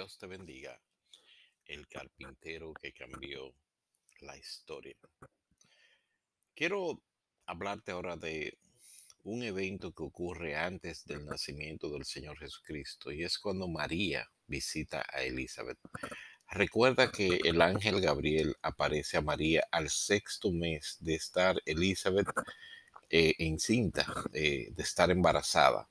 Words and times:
Dios 0.00 0.16
te 0.16 0.26
bendiga, 0.26 0.80
el 1.66 1.86
carpintero 1.86 2.72
que 2.72 2.90
cambió 2.90 3.54
la 4.22 4.34
historia. 4.34 4.96
Quiero 6.54 7.02
hablarte 7.44 7.92
ahora 7.92 8.16
de 8.16 8.56
un 9.24 9.42
evento 9.42 9.92
que 9.92 10.02
ocurre 10.02 10.56
antes 10.56 11.04
del 11.04 11.26
nacimiento 11.26 11.90
del 11.90 12.06
Señor 12.06 12.38
Jesucristo 12.38 13.12
y 13.12 13.24
es 13.24 13.38
cuando 13.38 13.68
María 13.68 14.26
visita 14.46 15.04
a 15.12 15.22
Elizabeth. 15.22 15.76
Recuerda 16.48 17.12
que 17.12 17.38
el 17.44 17.60
ángel 17.60 18.00
Gabriel 18.00 18.56
aparece 18.62 19.18
a 19.18 19.20
María 19.20 19.68
al 19.70 19.90
sexto 19.90 20.50
mes 20.50 20.96
de 21.00 21.16
estar 21.16 21.60
Elizabeth 21.66 22.28
eh, 23.10 23.34
encinta, 23.36 24.06
eh, 24.32 24.68
de 24.70 24.82
estar 24.82 25.10
embarazada. 25.10 25.90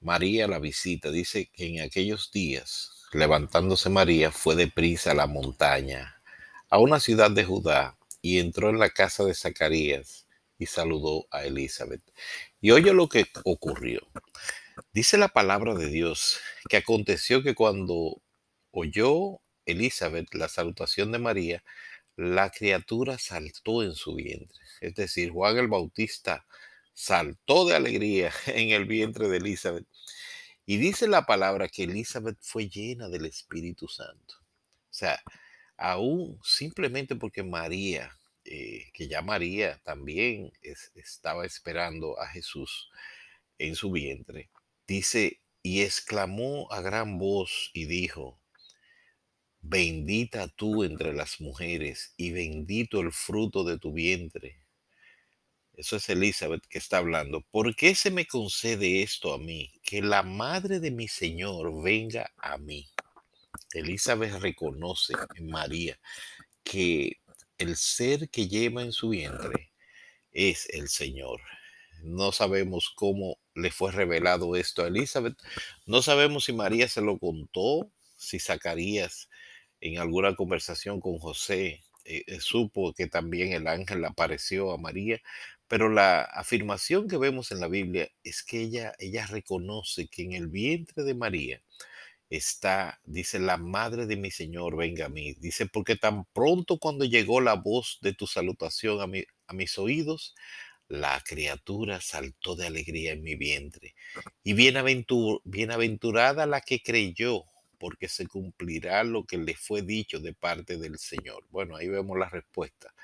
María 0.00 0.46
la 0.48 0.58
visita, 0.58 1.10
dice 1.10 1.50
que 1.52 1.66
en 1.66 1.80
aquellos 1.82 2.32
días 2.32 2.97
Levantándose 3.12 3.88
María, 3.88 4.30
fue 4.30 4.54
deprisa 4.54 5.12
a 5.12 5.14
la 5.14 5.26
montaña, 5.26 6.20
a 6.68 6.78
una 6.78 7.00
ciudad 7.00 7.30
de 7.30 7.44
Judá, 7.44 7.96
y 8.20 8.38
entró 8.38 8.68
en 8.68 8.78
la 8.78 8.90
casa 8.90 9.24
de 9.24 9.34
Zacarías 9.34 10.26
y 10.58 10.66
saludó 10.66 11.26
a 11.30 11.44
Elizabeth. 11.44 12.02
Y 12.60 12.72
oye 12.72 12.92
lo 12.92 13.08
que 13.08 13.26
ocurrió. 13.44 14.00
Dice 14.92 15.16
la 15.16 15.28
palabra 15.28 15.74
de 15.74 15.88
Dios 15.88 16.40
que 16.68 16.76
aconteció 16.76 17.42
que 17.42 17.54
cuando 17.54 18.20
oyó 18.70 19.40
Elizabeth 19.64 20.34
la 20.34 20.48
salutación 20.48 21.12
de 21.12 21.18
María, 21.18 21.64
la 22.16 22.50
criatura 22.50 23.16
saltó 23.18 23.82
en 23.82 23.94
su 23.94 24.14
vientre. 24.14 24.58
Es 24.80 24.94
decir, 24.94 25.30
Juan 25.30 25.56
el 25.56 25.68
Bautista 25.68 26.46
saltó 26.92 27.64
de 27.66 27.76
alegría 27.76 28.32
en 28.46 28.70
el 28.70 28.84
vientre 28.86 29.28
de 29.28 29.36
Elizabeth. 29.36 29.86
Y 30.70 30.76
dice 30.76 31.08
la 31.08 31.24
palabra 31.24 31.66
que 31.66 31.84
Elizabeth 31.84 32.36
fue 32.42 32.68
llena 32.68 33.08
del 33.08 33.24
Espíritu 33.24 33.88
Santo. 33.88 34.34
O 34.38 34.92
sea, 34.92 35.18
aún 35.78 36.38
simplemente 36.44 37.16
porque 37.16 37.42
María, 37.42 38.14
eh, 38.44 38.90
que 38.92 39.08
ya 39.08 39.22
María 39.22 39.80
también 39.82 40.52
estaba 40.94 41.46
esperando 41.46 42.20
a 42.20 42.26
Jesús 42.28 42.90
en 43.56 43.76
su 43.76 43.90
vientre, 43.90 44.50
dice, 44.86 45.40
y 45.62 45.80
exclamó 45.80 46.70
a 46.70 46.82
gran 46.82 47.16
voz 47.16 47.70
y 47.72 47.86
dijo, 47.86 48.38
bendita 49.62 50.48
tú 50.48 50.84
entre 50.84 51.14
las 51.14 51.40
mujeres 51.40 52.12
y 52.18 52.32
bendito 52.32 53.00
el 53.00 53.12
fruto 53.12 53.64
de 53.64 53.78
tu 53.78 53.94
vientre. 53.94 54.60
Eso 55.72 55.96
es 55.96 56.06
Elizabeth 56.10 56.66
que 56.66 56.76
está 56.76 56.98
hablando. 56.98 57.40
¿Por 57.40 57.74
qué 57.74 57.94
se 57.94 58.10
me 58.10 58.26
concede 58.26 59.02
esto 59.02 59.32
a 59.32 59.38
mí? 59.38 59.72
Que 59.88 60.02
la 60.02 60.22
madre 60.22 60.80
de 60.80 60.90
mi 60.90 61.08
Señor 61.08 61.82
venga 61.82 62.30
a 62.36 62.58
mí. 62.58 62.90
Elizabeth 63.72 64.34
reconoce 64.34 65.14
en 65.34 65.46
María 65.46 65.98
que 66.62 67.22
el 67.56 67.74
ser 67.74 68.28
que 68.28 68.48
lleva 68.48 68.82
en 68.82 68.92
su 68.92 69.08
vientre 69.08 69.72
es 70.30 70.68
el 70.74 70.90
Señor. 70.90 71.40
No 72.02 72.32
sabemos 72.32 72.92
cómo 72.94 73.38
le 73.54 73.70
fue 73.70 73.90
revelado 73.90 74.56
esto 74.56 74.84
a 74.84 74.88
Elizabeth. 74.88 75.38
No 75.86 76.02
sabemos 76.02 76.44
si 76.44 76.52
María 76.52 76.86
se 76.86 77.00
lo 77.00 77.18
contó, 77.18 77.90
si 78.14 78.38
Zacarías 78.38 79.30
en 79.80 79.96
alguna 79.96 80.36
conversación 80.36 81.00
con 81.00 81.18
José 81.18 81.82
eh, 82.04 82.24
eh, 82.26 82.40
supo 82.40 82.92
que 82.92 83.06
también 83.06 83.54
el 83.54 83.66
ángel 83.66 84.04
apareció 84.04 84.70
a 84.70 84.76
María, 84.76 85.18
pero 85.68 85.88
la 85.90 86.22
afirmación 86.22 87.08
que 87.08 87.18
vemos 87.18 87.52
en 87.52 87.60
la 87.60 87.68
Biblia 87.68 88.08
es 88.24 88.42
que 88.42 88.60
ella, 88.62 88.94
ella 88.98 89.26
reconoce 89.26 90.08
que 90.08 90.22
en 90.22 90.32
el 90.32 90.48
vientre 90.48 91.04
de 91.04 91.14
María 91.14 91.62
está, 92.30 93.00
dice, 93.04 93.38
la 93.38 93.56
madre 93.56 94.06
de 94.06 94.16
mi 94.16 94.30
Señor, 94.30 94.76
venga 94.76 95.06
a 95.06 95.08
mí. 95.08 95.34
Dice, 95.34 95.66
porque 95.66 95.96
tan 95.96 96.24
pronto 96.32 96.78
cuando 96.78 97.04
llegó 97.04 97.40
la 97.40 97.54
voz 97.54 97.98
de 98.02 98.14
tu 98.14 98.26
salutación 98.26 99.00
a, 99.00 99.06
a 99.46 99.52
mis 99.54 99.78
oídos, 99.78 100.34
la 100.88 101.22
criatura 101.24 102.00
saltó 102.00 102.56
de 102.56 102.66
alegría 102.66 103.12
en 103.12 103.22
mi 103.22 103.34
vientre. 103.36 103.94
Y 104.42 104.54
bienaventurada 104.54 106.46
la 106.46 106.60
que 106.60 106.80
creyó, 106.82 107.44
porque 107.78 108.08
se 108.08 108.26
cumplirá 108.26 109.04
lo 109.04 109.24
que 109.24 109.38
le 109.38 109.54
fue 109.54 109.82
dicho 109.82 110.18
de 110.18 110.32
parte 110.34 110.78
del 110.78 110.98
Señor. 110.98 111.46
Bueno, 111.50 111.76
ahí 111.76 111.88
vemos 111.88 112.18
la 112.18 112.28
respuesta. 112.28 112.94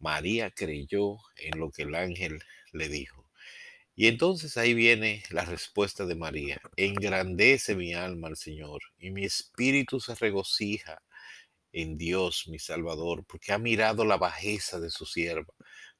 María 0.00 0.50
creyó 0.50 1.18
en 1.36 1.58
lo 1.58 1.70
que 1.70 1.82
el 1.82 1.94
ángel 1.94 2.40
le 2.72 2.88
dijo. 2.88 3.28
Y 3.94 4.06
entonces 4.08 4.56
ahí 4.56 4.74
viene 4.74 5.22
la 5.30 5.44
respuesta 5.44 6.06
de 6.06 6.14
María. 6.14 6.60
Engrandece 6.76 7.74
mi 7.76 7.92
alma 7.94 8.28
al 8.28 8.36
Señor 8.36 8.80
y 8.98 9.10
mi 9.10 9.24
espíritu 9.24 10.00
se 10.00 10.14
regocija 10.14 11.02
en 11.72 11.98
Dios 11.98 12.46
mi 12.48 12.58
Salvador, 12.58 13.24
porque 13.26 13.52
ha 13.52 13.58
mirado 13.58 14.04
la 14.04 14.16
bajeza 14.16 14.80
de 14.80 14.90
su 14.90 15.06
sierva. 15.06 15.52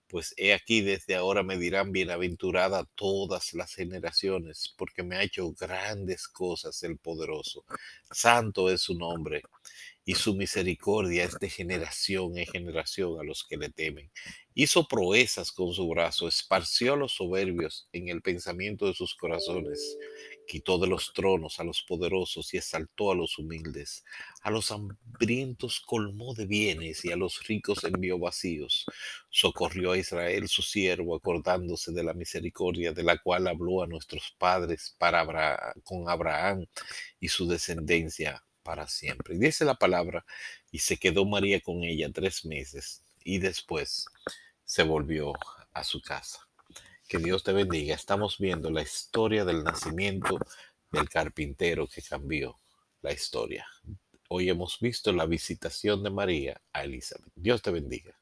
Pues 0.08 0.34
he 0.36 0.54
aquí 0.54 0.80
desde 0.80 1.14
ahora 1.14 1.42
me 1.44 1.56
dirán 1.58 1.92
bienaventurada 1.92 2.84
todas 2.96 3.54
las 3.54 3.74
generaciones, 3.74 4.74
porque 4.76 5.04
me 5.04 5.16
ha 5.16 5.22
hecho 5.22 5.52
grandes 5.52 6.26
cosas 6.26 6.82
el 6.82 6.98
poderoso. 6.98 7.64
Santo 8.10 8.70
es 8.70 8.82
su 8.82 8.94
nombre 8.94 9.42
y 10.10 10.14
su 10.14 10.34
misericordia 10.34 11.22
es 11.22 11.38
de 11.38 11.48
generación 11.48 12.36
en 12.36 12.44
generación 12.44 13.20
a 13.20 13.22
los 13.22 13.44
que 13.44 13.56
le 13.56 13.70
temen. 13.70 14.10
Hizo 14.54 14.88
proezas 14.88 15.52
con 15.52 15.72
su 15.72 15.88
brazo, 15.88 16.26
esparció 16.26 16.94
a 16.94 16.96
los 16.96 17.12
soberbios 17.12 17.88
en 17.92 18.08
el 18.08 18.20
pensamiento 18.20 18.86
de 18.86 18.94
sus 18.94 19.14
corazones, 19.14 19.96
quitó 20.48 20.78
de 20.78 20.88
los 20.88 21.12
tronos 21.12 21.60
a 21.60 21.64
los 21.64 21.84
poderosos 21.84 22.52
y 22.52 22.56
exaltó 22.56 23.12
a 23.12 23.14
los 23.14 23.38
humildes. 23.38 24.02
A 24.42 24.50
los 24.50 24.72
hambrientos 24.72 25.78
colmó 25.78 26.34
de 26.34 26.46
bienes 26.46 27.04
y 27.04 27.12
a 27.12 27.16
los 27.16 27.46
ricos 27.46 27.84
envió 27.84 28.18
vacíos. 28.18 28.86
Socorrió 29.28 29.92
a 29.92 29.98
Israel 29.98 30.48
su 30.48 30.62
siervo, 30.62 31.14
acordándose 31.14 31.92
de 31.92 32.02
la 32.02 32.14
misericordia 32.14 32.92
de 32.92 33.04
la 33.04 33.16
cual 33.18 33.46
habló 33.46 33.84
a 33.84 33.86
nuestros 33.86 34.34
padres 34.36 34.96
con 35.84 36.08
Abraham 36.08 36.66
y 37.20 37.28
su 37.28 37.46
descendencia 37.46 38.42
para 38.62 38.88
siempre. 38.88 39.38
dice 39.38 39.64
la 39.64 39.74
palabra, 39.74 40.24
y 40.70 40.78
se 40.80 40.96
quedó 40.96 41.24
María 41.24 41.60
con 41.60 41.84
ella 41.84 42.10
tres 42.12 42.44
meses 42.44 43.02
y 43.24 43.38
después 43.38 44.06
se 44.64 44.82
volvió 44.82 45.32
a 45.72 45.84
su 45.84 46.00
casa. 46.00 46.46
Que 47.08 47.18
Dios 47.18 47.42
te 47.42 47.52
bendiga. 47.52 47.94
Estamos 47.94 48.38
viendo 48.38 48.70
la 48.70 48.82
historia 48.82 49.44
del 49.44 49.64
nacimiento 49.64 50.38
del 50.92 51.08
carpintero 51.08 51.88
que 51.88 52.02
cambió 52.02 52.60
la 53.02 53.12
historia. 53.12 53.66
Hoy 54.28 54.48
hemos 54.48 54.78
visto 54.78 55.12
la 55.12 55.26
visitación 55.26 56.04
de 56.04 56.10
María 56.10 56.60
a 56.72 56.84
Elizabeth. 56.84 57.32
Dios 57.34 57.62
te 57.62 57.72
bendiga. 57.72 58.19